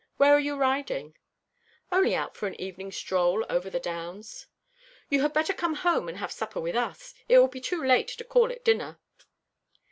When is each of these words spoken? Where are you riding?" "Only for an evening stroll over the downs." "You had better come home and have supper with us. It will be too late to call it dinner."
Where 0.17 0.33
are 0.33 0.39
you 0.39 0.55
riding?" 0.55 1.15
"Only 1.91 2.17
for 2.33 2.47
an 2.47 2.59
evening 2.59 2.91
stroll 2.91 3.45
over 3.51 3.69
the 3.69 3.79
downs." 3.79 4.47
"You 5.09 5.21
had 5.21 5.31
better 5.31 5.53
come 5.53 5.75
home 5.75 6.09
and 6.09 6.17
have 6.17 6.31
supper 6.31 6.59
with 6.59 6.75
us. 6.75 7.13
It 7.29 7.37
will 7.37 7.47
be 7.47 7.61
too 7.61 7.83
late 7.83 8.07
to 8.07 8.23
call 8.23 8.49
it 8.49 8.65
dinner." 8.65 8.97